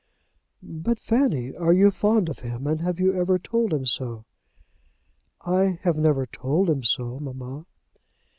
[0.63, 4.25] "But, Fanny, are you fond of him; and have you ever told him so?"
[5.41, 7.67] "I have never told him so, mamma."